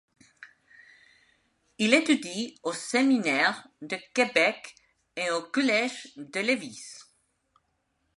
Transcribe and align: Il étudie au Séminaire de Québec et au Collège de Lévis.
Il 1.77 1.93
étudie 1.93 2.59
au 2.63 2.73
Séminaire 2.73 3.67
de 3.83 3.97
Québec 4.15 4.73
et 5.15 5.29
au 5.29 5.43
Collège 5.43 6.11
de 6.15 6.39
Lévis. 6.39 6.81